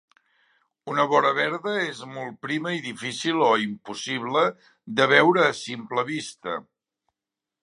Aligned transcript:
Una 0.93 1.03
vora 1.09 1.33
verda 1.39 1.73
és 1.81 1.99
molt 2.15 2.39
prima 2.47 2.73
i 2.77 2.81
difícil 2.87 3.45
o 3.51 3.53
impossible 3.67 4.43
de 5.01 5.09
veure 5.13 5.47
a 5.51 5.55
simple 5.63 6.11
vista. 6.13 6.61